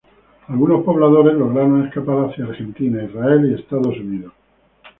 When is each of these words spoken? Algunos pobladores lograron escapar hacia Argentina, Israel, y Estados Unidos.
Algunos 0.47 0.83
pobladores 0.83 1.35
lograron 1.35 1.85
escapar 1.85 2.25
hacia 2.25 2.45
Argentina, 2.45 3.03
Israel, 3.03 3.51
y 3.51 3.61
Estados 3.61 3.95
Unidos. 3.99 4.33